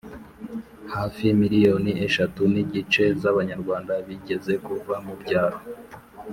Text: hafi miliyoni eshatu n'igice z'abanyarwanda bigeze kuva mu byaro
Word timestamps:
hafi 0.93 1.25
miliyoni 1.41 1.91
eshatu 2.05 2.41
n'igice 2.53 3.03
z'abanyarwanda 3.21 3.93
bigeze 4.07 4.53
kuva 4.65 4.95
mu 5.05 5.13
byaro 5.21 5.59